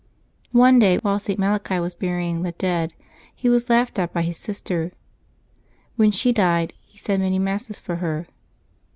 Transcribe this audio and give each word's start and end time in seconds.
One 0.55 0.79
day, 0.79 0.97
while 1.03 1.19
St. 1.19 1.37
Malachi 1.37 1.79
was 1.79 1.93
burying 1.93 2.41
the 2.41 2.53
dead, 2.53 2.91
he 3.35 3.49
was 3.49 3.69
laughed 3.69 3.99
at 3.99 4.11
by 4.11 4.23
his 4.23 4.37
sister. 4.37 4.93
When 5.95 6.09
she 6.09 6.31
died, 6.33 6.73
he 6.81 6.97
said 6.97 7.19
many 7.19 7.37
Masses 7.37 7.79
for 7.79 7.97
her. 7.97 8.25